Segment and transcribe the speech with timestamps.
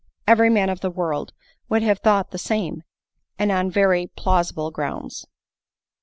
[0.25, 1.31] Every man of the world
[1.69, 2.81] would have thought the same;
[3.37, 5.27] add on very plausible grounds.